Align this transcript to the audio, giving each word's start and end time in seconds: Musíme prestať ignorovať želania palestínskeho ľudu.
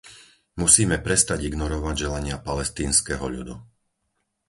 Musíme 0.61 0.97
prestať 1.07 1.39
ignorovať 1.49 1.95
želania 2.09 2.37
palestínskeho 2.47 3.25
ľudu. 3.35 3.55